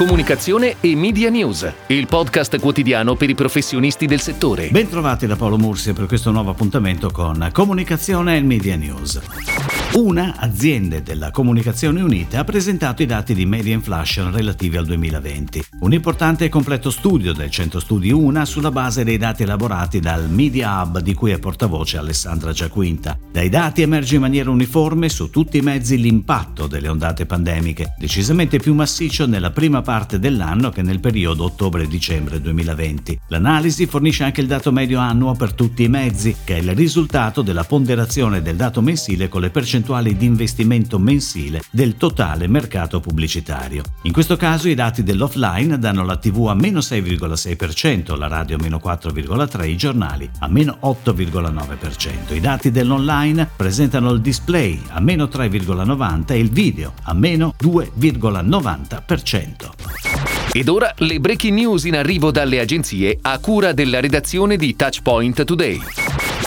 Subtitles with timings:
[0.00, 4.70] Comunicazione e Media News, il podcast quotidiano per i professionisti del settore.
[4.70, 9.79] Bentrovati da Paolo Mursia per questo nuovo appuntamento con Comunicazione e Media News.
[9.92, 15.64] Una azienda della Comunicazione Unita ha presentato i dati di media inflation relativi al 2020.
[15.80, 20.30] Un importante e completo studio del Centro Studi UNA sulla base dei dati elaborati dal
[20.30, 23.18] Media Hub di cui è portavoce Alessandra Giaquinta.
[23.32, 28.58] Dai dati emerge in maniera uniforme su tutti i mezzi l'impatto delle ondate pandemiche, decisamente
[28.60, 33.22] più massiccio nella prima parte dell'anno che nel periodo ottobre-dicembre 2020.
[33.26, 37.42] L'analisi fornisce anche il dato medio annuo per tutti i mezzi, che è il risultato
[37.42, 43.00] della ponderazione del dato mensile con le percentuali percentuali di investimento mensile del totale mercato
[43.00, 43.82] pubblicitario.
[44.02, 48.58] In questo caso i dati dell'offline danno la TV a meno 6,6%, la radio a
[48.60, 52.34] meno 4,3%, i giornali a meno 8,9%.
[52.34, 60.50] I dati dell'online presentano il display a meno 3,90% e il video a meno 2,90%.
[60.52, 65.44] Ed ora le breaking news in arrivo dalle agenzie a cura della redazione di Touchpoint
[65.44, 65.80] Today.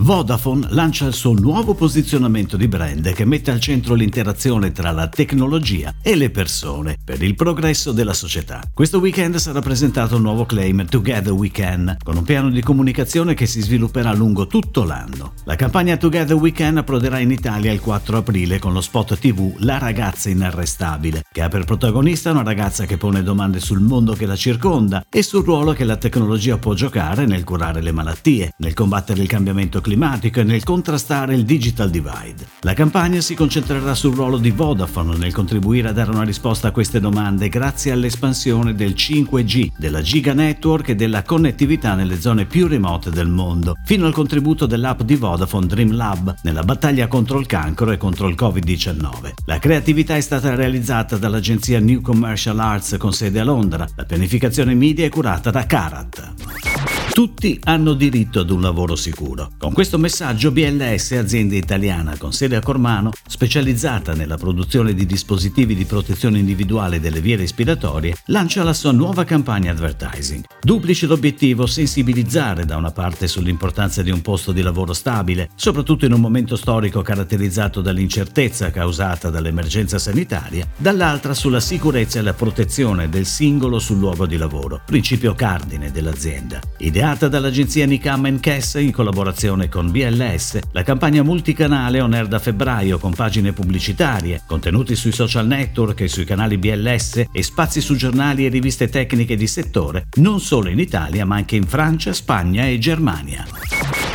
[0.01, 5.07] Vodafone lancia il suo nuovo posizionamento di brand che mette al centro l'interazione tra la
[5.07, 8.61] tecnologia e le persone per il progresso della società.
[8.73, 13.33] Questo weekend sarà presentato un nuovo claim Together We Can, con un piano di comunicazione
[13.33, 15.33] che si svilupperà lungo tutto l'anno.
[15.45, 19.53] La campagna Together We Can approderà in Italia il 4 aprile con lo spot TV
[19.59, 24.25] La ragazza inarrestabile, che ha per protagonista una ragazza che pone domande sul mondo che
[24.25, 28.73] la circonda e sul ruolo che la tecnologia può giocare nel curare le malattie, nel
[28.73, 32.47] combattere il cambiamento climatico e nel contrastare il digital divide.
[32.61, 36.71] La campagna si concentrerà sul ruolo di Vodafone nel contribuire a dare una risposta a
[36.71, 42.67] queste domande grazie all'espansione del 5G, della Giga Network e della connettività nelle zone più
[42.67, 47.45] remote del mondo, fino al contributo dell'app di Vodafone Dream Lab nella battaglia contro il
[47.45, 49.33] cancro e contro il Covid-19.
[49.45, 53.87] La creatività è stata realizzata dall'agenzia New Commercial Arts con sede a Londra.
[53.95, 56.72] La pianificazione media è curata da Karat.
[57.13, 59.51] Tutti hanno diritto ad un lavoro sicuro.
[59.59, 65.75] Con questo messaggio BLS, azienda italiana con sede a Cormano, specializzata nella produzione di dispositivi
[65.75, 70.43] di protezione individuale delle vie respiratorie, lancia la sua nuova campagna advertising.
[70.59, 76.13] Duplice l'obiettivo sensibilizzare da una parte sull'importanza di un posto di lavoro stabile, soprattutto in
[76.13, 83.27] un momento storico caratterizzato dall'incertezza causata dall'emergenza sanitaria, dall'altra sulla sicurezza e la protezione del
[83.27, 86.59] singolo sul luogo di lavoro, principio cardine dell'azienda.
[86.77, 92.39] Idea Ideata dall'agenzia Nicam Kess in collaborazione con BLS, la campagna multicanale on air da
[92.39, 97.95] febbraio con pagine pubblicitarie, contenuti sui social network e sui canali BLS e spazi su
[97.95, 102.65] giornali e riviste tecniche di settore, non solo in Italia ma anche in Francia, Spagna
[102.65, 103.45] e Germania.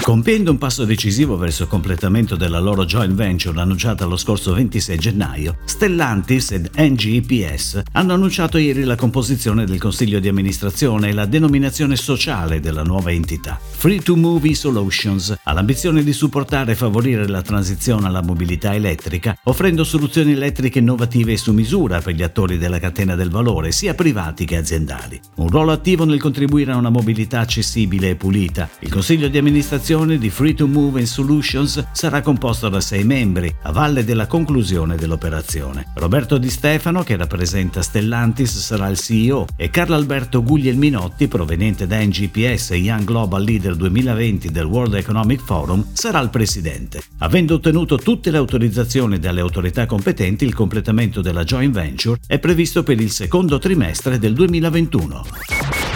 [0.08, 4.96] Compiendo un passo decisivo verso il completamento della loro joint venture annunciata lo scorso 26
[4.96, 11.26] gennaio, Stellantis ed NGEPS hanno annunciato ieri la composizione del consiglio di amministrazione e la
[11.26, 13.60] denominazione sociale della nuova entità.
[13.60, 19.36] Free to Movie Solutions ha l'ambizione di supportare e favorire la transizione alla mobilità elettrica,
[19.44, 23.92] offrendo soluzioni elettriche innovative e su misura per gli attori della catena del valore, sia
[23.92, 25.20] privati che aziendali.
[25.34, 28.70] Un ruolo attivo nel contribuire a una mobilità accessibile e pulita.
[28.78, 33.52] Il consiglio di amministrazione direzione di Free to Move Solutions sarà composto da sei membri,
[33.62, 35.90] a valle della conclusione dell'operazione.
[35.94, 42.00] Roberto Di Stefano, che rappresenta Stellantis, sarà il CEO e Carlo Alberto Guglielminotti, proveniente da
[42.00, 47.02] NGPS e Young Global Leader 2020 del World Economic Forum, sarà il presidente.
[47.18, 52.82] Avendo ottenuto tutte le autorizzazioni dalle autorità competenti, il completamento della joint venture è previsto
[52.82, 55.24] per il secondo trimestre del 2021.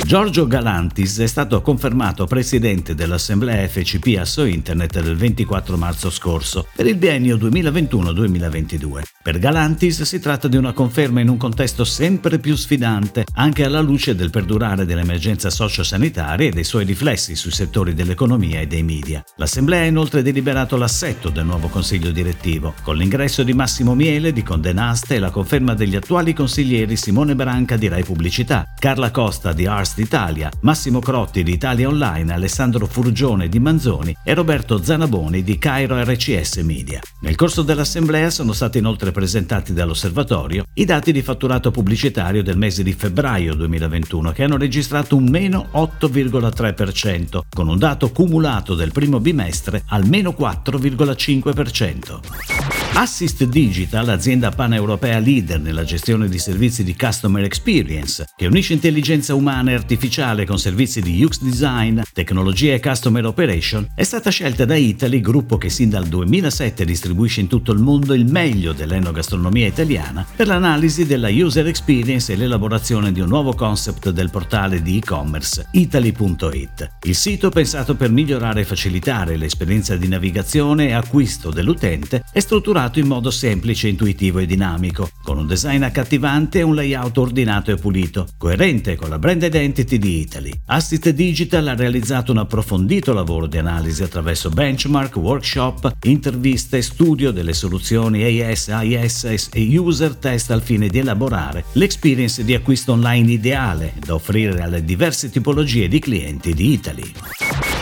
[0.04, 6.86] Giorgio Galantis è stato confermato presidente dell'Assemblea FCP Asso Internet il 24 marzo scorso per
[6.86, 9.02] il biennio 2021-2022.
[9.22, 13.80] Per Galantis si tratta di una conferma in un contesto sempre più sfidante, anche alla
[13.80, 19.22] luce del perdurare dell'emergenza sociosanitaria e dei suoi riflessi sui settori dell'economia e dei media.
[19.36, 24.42] L'Assemblea ha inoltre deliberato l'assetto del nuovo consiglio direttivo, con l'ingresso di Massimo Miele di
[24.42, 29.52] Conde Nast e la conferma degli attuali consiglieri Simone Branca di Rai Pubblicità, Carla Costa
[29.52, 33.81] di Ars d'Italia, Massimo Crotti di Italia Online, Alessandro Furgione di Manzoni
[34.22, 37.00] e Roberto Zanaboni di Cairo RCS Media.
[37.22, 42.84] Nel corso dell'Assemblea sono stati inoltre presentati dall'Osservatorio i dati di fatturato pubblicitario del mese
[42.84, 49.18] di febbraio 2021 che hanno registrato un meno 8,3%, con un dato cumulato del primo
[49.18, 52.81] bimestre al meno 4,5%.
[52.94, 59.34] Assist Digital, azienda paneuropea leader nella gestione di servizi di customer experience, che unisce intelligenza
[59.34, 64.66] umana e artificiale con servizi di UX design, tecnologia e customer operation, è stata scelta
[64.66, 69.66] da Italy, gruppo che sin dal 2007 distribuisce in tutto il mondo il meglio dell'enogastronomia
[69.66, 74.98] italiana, per l'analisi della user experience e l'elaborazione di un nuovo concept del portale di
[74.98, 76.90] e-commerce italy.it.
[77.04, 82.80] Il sito pensato per migliorare e facilitare l'esperienza di navigazione e acquisto dell'utente è strutturato
[82.82, 87.70] strutturato in modo semplice, intuitivo e dinamico, con un design accattivante e un layout ordinato
[87.70, 90.52] e pulito, coerente con la brand identity di Italy.
[90.66, 97.52] Assist Digital ha realizzato un approfondito lavoro di analisi attraverso benchmark, workshop, interviste, studio delle
[97.52, 103.92] soluzioni AS, IS e user test al fine di elaborare l'experience di acquisto online ideale
[104.04, 107.71] da offrire alle diverse tipologie di clienti di Italy.